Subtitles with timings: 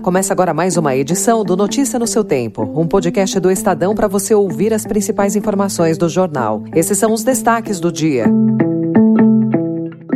[0.00, 4.08] Começa agora mais uma edição do Notícia no seu Tempo, um podcast do Estadão para
[4.08, 6.64] você ouvir as principais informações do jornal.
[6.74, 8.26] Esses são os destaques do dia.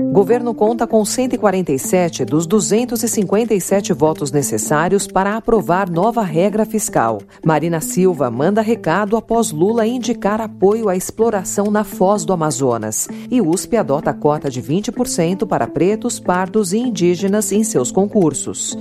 [0.09, 7.21] O governo conta com 147 dos 257 votos necessários para aprovar nova regra fiscal.
[7.47, 13.09] Marina Silva manda recado após Lula indicar apoio à exploração na foz do Amazonas.
[13.31, 18.77] E USP adota cota de 20% para pretos, pardos e indígenas em seus concursos.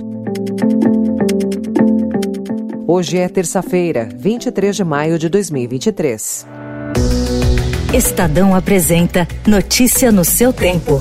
[2.86, 6.46] Hoje é terça-feira, 23 de maio de 2023.
[7.94, 11.00] Estadão apresenta Notícia no seu tempo.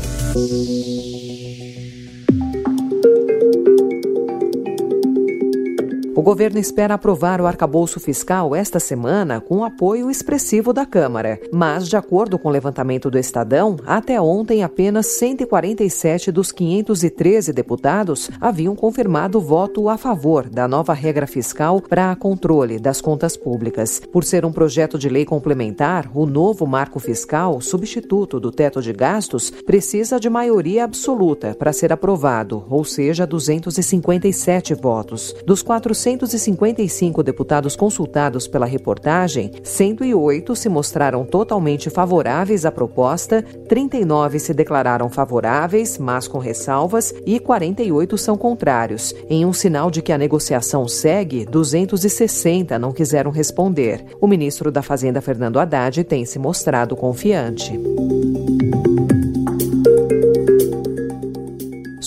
[6.28, 11.40] Governo espera aprovar o arcabouço fiscal esta semana com apoio expressivo da Câmara.
[11.54, 18.30] Mas, de acordo com o levantamento do Estadão, até ontem apenas 147 dos 513 deputados
[18.42, 24.02] haviam confirmado voto a favor da nova regra fiscal para controle das contas públicas.
[24.12, 28.92] Por ser um projeto de lei complementar, o novo marco fiscal, substituto do teto de
[28.92, 35.34] gastos, precisa de maioria absoluta para ser aprovado, ou seja, 257 votos.
[35.46, 44.40] Dos 400 455 deputados consultados pela reportagem, 108 se mostraram totalmente favoráveis à proposta, 39
[44.40, 49.14] se declararam favoráveis, mas com ressalvas, e 48 são contrários.
[49.30, 54.04] Em um sinal de que a negociação segue, 260 não quiseram responder.
[54.20, 57.80] O ministro da Fazenda, Fernando Haddad, tem se mostrado confiante.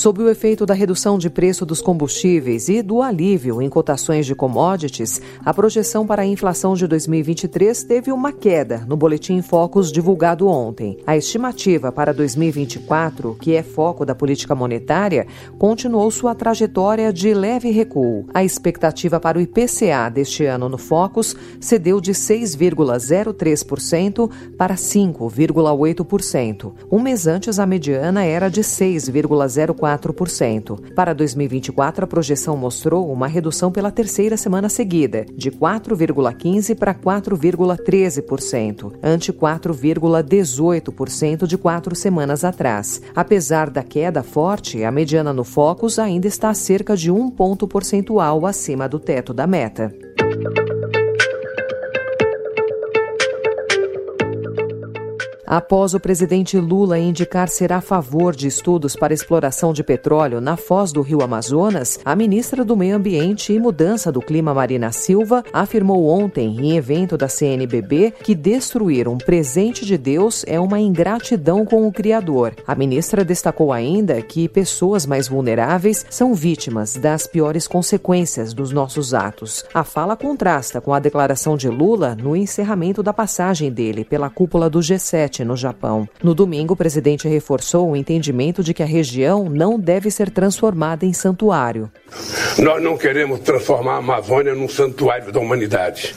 [0.00, 4.34] Sob o efeito da redução de preço dos combustíveis e do alívio em cotações de
[4.34, 10.48] commodities, a projeção para a inflação de 2023 teve uma queda no boletim Focus divulgado
[10.48, 10.96] ontem.
[11.06, 15.26] A estimativa para 2024, que é foco da política monetária,
[15.58, 18.24] continuou sua trajetória de leve recuo.
[18.32, 26.72] A expectativa para o IPCA deste ano no Focus cedeu de 6,03% para 5,8%.
[26.90, 29.89] Um mês antes, a mediana era de 6,04%.
[29.98, 30.92] 4%.
[30.94, 38.92] Para 2024, a projeção mostrou uma redução pela terceira semana seguida, de 4,15% para 4,13%,
[39.02, 43.00] ante 4,18% de quatro semanas atrás.
[43.14, 48.46] Apesar da queda forte, a mediana no Focus ainda está cerca de um ponto percentual
[48.46, 49.94] acima do teto da meta.
[55.50, 60.56] Após o presidente Lula indicar ser a favor de estudos para exploração de petróleo na
[60.56, 65.42] foz do rio Amazonas, a ministra do Meio Ambiente e Mudança do Clima, Marina Silva,
[65.52, 71.64] afirmou ontem, em evento da CNBB, que destruir um presente de Deus é uma ingratidão
[71.64, 72.54] com o Criador.
[72.64, 79.14] A ministra destacou ainda que pessoas mais vulneráveis são vítimas das piores consequências dos nossos
[79.14, 79.64] atos.
[79.74, 84.70] A fala contrasta com a declaração de Lula no encerramento da passagem dele pela cúpula
[84.70, 86.08] do G7 no Japão.
[86.22, 91.04] No domingo, o presidente reforçou o entendimento de que a região não deve ser transformada
[91.04, 91.90] em santuário.
[92.58, 96.14] Nós não queremos transformar a Amazônia num santuário da humanidade.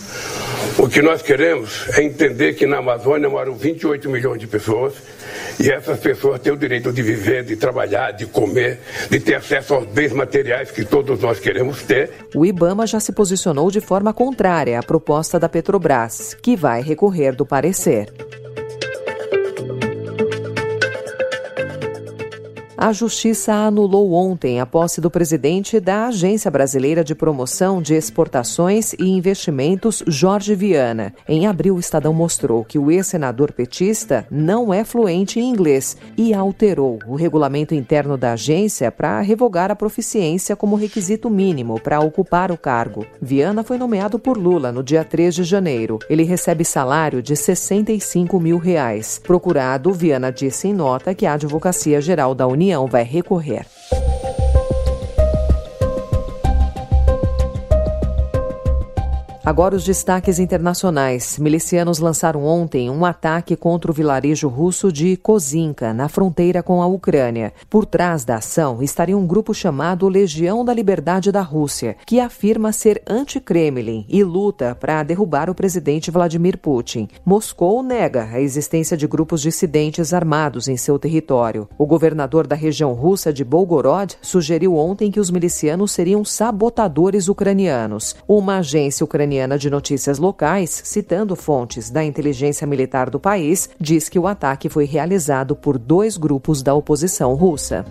[0.77, 4.93] O que nós queremos é entender que na Amazônia moram 28 milhões de pessoas
[5.59, 8.79] e essas pessoas têm o direito de viver, de trabalhar, de comer,
[9.09, 12.11] de ter acesso aos bens materiais que todos nós queremos ter.
[12.35, 17.35] O Ibama já se posicionou de forma contrária à proposta da Petrobras, que vai recorrer
[17.35, 18.11] do parecer.
[22.83, 28.91] A Justiça anulou ontem a posse do presidente da Agência Brasileira de Promoção de Exportações
[28.99, 31.13] e Investimentos, Jorge Viana.
[31.25, 36.33] Em abril, o Estadão mostrou que o ex-senador petista não é fluente em inglês e
[36.33, 42.51] alterou o regulamento interno da agência para revogar a proficiência como requisito mínimo para ocupar
[42.51, 43.05] o cargo.
[43.21, 45.99] Viana foi nomeado por Lula no dia 3 de janeiro.
[46.09, 49.21] Ele recebe salário de 65 mil reais.
[49.23, 53.65] Procurado, Viana disse em nota que a Advocacia Geral da União União vai recorrer.
[59.45, 61.37] Agora os destaques internacionais.
[61.37, 66.87] Milicianos lançaram ontem um ataque contra o vilarejo russo de Kozinka, na fronteira com a
[66.87, 67.51] Ucrânia.
[67.69, 72.71] Por trás da ação estaria um grupo chamado Legião da Liberdade da Rússia, que afirma
[72.71, 77.09] ser anti-Kremlin e luta para derrubar o presidente Vladimir Putin.
[77.25, 81.67] Moscou nega a existência de grupos dissidentes armados em seu território.
[81.77, 88.15] O governador da região russa de Belgorod sugeriu ontem que os milicianos seriam sabotadores ucranianos.
[88.25, 94.07] Uma agência ucraniana ucraniana de notícias locais, citando fontes da inteligência militar do país, diz
[94.07, 97.83] que o ataque foi realizado por dois grupos da oposição russa.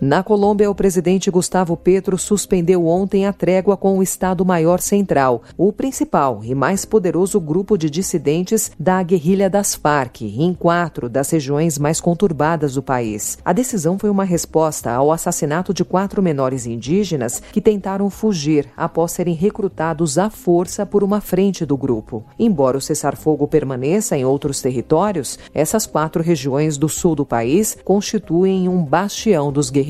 [0.00, 5.70] Na Colômbia, o presidente Gustavo Petro suspendeu ontem a trégua com o Estado-Maior Central, o
[5.74, 11.78] principal e mais poderoso grupo de dissidentes da guerrilha das Farc, em quatro das regiões
[11.78, 13.36] mais conturbadas do país.
[13.44, 19.12] A decisão foi uma resposta ao assassinato de quatro menores indígenas que tentaram fugir após
[19.12, 22.24] serem recrutados à força por uma frente do grupo.
[22.38, 28.66] Embora o cessar-fogo permaneça em outros territórios, essas quatro regiões do sul do país constituem
[28.66, 29.89] um bastião dos guerrilheiros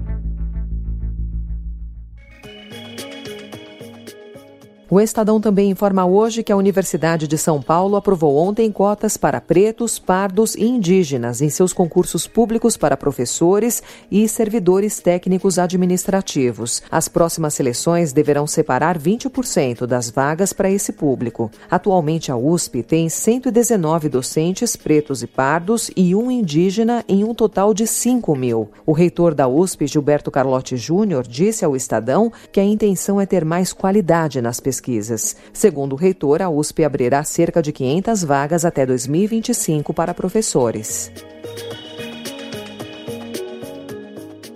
[4.93, 9.39] O Estadão também informa hoje que a Universidade de São Paulo aprovou ontem cotas para
[9.39, 16.83] pretos, pardos e indígenas em seus concursos públicos para professores e servidores técnicos administrativos.
[16.91, 21.49] As próximas seleções deverão separar 20% das vagas para esse público.
[21.69, 27.73] Atualmente, a USP tem 119 docentes pretos e pardos e um indígena em um total
[27.73, 28.69] de 5 mil.
[28.85, 33.45] O reitor da USP, Gilberto Carlotti Júnior, disse ao Estadão que a intenção é ter
[33.45, 35.35] mais qualidade nas pesquisas pesquisas.
[35.53, 41.11] Segundo o reitor, a USP abrirá cerca de 500 vagas até 2025 para professores.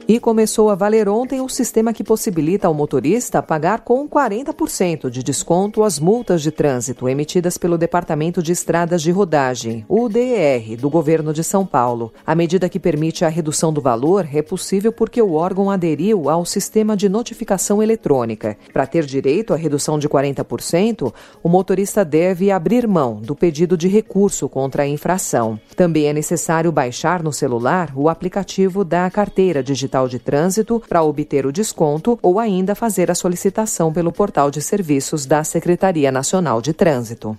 [0.07, 5.24] E começou a valer ontem o sistema que possibilita ao motorista pagar com 40% de
[5.24, 10.92] desconto as multas de trânsito emitidas pelo Departamento de Estradas de Rodagem, o DER, do
[10.92, 12.13] governo de São Paulo.
[12.24, 16.46] A medida que permite a redução do valor é possível porque o órgão aderiu ao
[16.46, 18.56] sistema de notificação eletrônica.
[18.72, 21.12] Para ter direito à redução de 40%,
[21.42, 25.60] o motorista deve abrir mão do pedido de recurso contra a infração.
[25.75, 31.03] Também é necessário baixar no celular o aplicativo da carteira digital Digital de Trânsito para
[31.03, 36.62] obter o desconto ou ainda fazer a solicitação pelo portal de serviços da Secretaria Nacional
[36.62, 37.38] de Trânsito.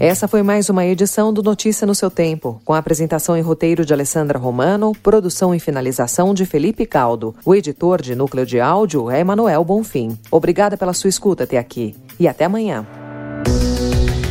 [0.00, 3.84] Essa foi mais uma edição do Notícia no seu tempo, com a apresentação e roteiro
[3.84, 7.34] de Alessandra Romano, produção e finalização de Felipe Caldo.
[7.44, 10.18] O editor de núcleo de áudio é Emanuel Bonfim.
[10.30, 12.86] Obrigada pela sua escuta até aqui e até amanhã.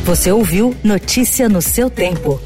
[0.04, 2.40] Você ouviu Notícia no seu tempo.